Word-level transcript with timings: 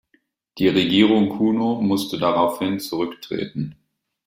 Die 0.57 0.67
Regierung 0.67 1.29
Cuno 1.29 1.79
musste 1.79 2.17
daraufhin 2.17 2.79
zurücktreten. 2.79 3.75